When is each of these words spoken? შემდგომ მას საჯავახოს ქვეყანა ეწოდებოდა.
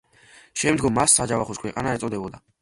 შემდგომ 0.61 0.95
მას 0.99 1.13
საჯავახოს 1.19 1.61
ქვეყანა 1.65 1.93
ეწოდებოდა. 1.99 2.43